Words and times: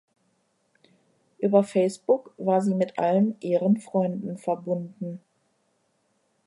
Über 1.37 1.63
Facebook 1.63 2.33
war 2.39 2.59
sie 2.61 2.73
mit 2.73 2.97
allen 2.97 3.39
ihren 3.39 3.77
Freunden 3.77 4.35
verbunden. 4.39 5.21